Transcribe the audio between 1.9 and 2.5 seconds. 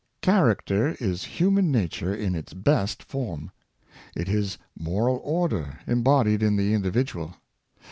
in